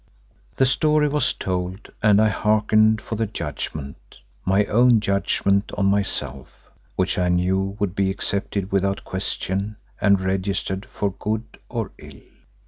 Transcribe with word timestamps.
The 0.55 0.65
story 0.65 1.07
was 1.09 1.31
told 1.31 1.91
and 2.01 2.19
I 2.19 2.29
hearkened 2.29 3.03
for 3.03 3.13
the 3.17 3.27
judgment, 3.27 4.17
my 4.43 4.65
own 4.65 4.99
judgment 4.99 5.71
on 5.77 5.85
myself, 5.85 6.71
which 6.95 7.19
I 7.19 7.29
knew 7.29 7.75
would 7.77 7.93
be 7.93 8.09
accepted 8.09 8.71
without 8.71 9.03
question 9.03 9.75
and 10.01 10.19
registered 10.19 10.87
for 10.87 11.11
good 11.19 11.43
or 11.69 11.91
ill. 11.99 12.21